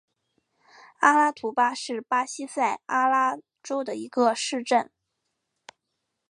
[1.01, 4.89] 阿拉图巴是巴西塞阿拉州的一个市镇。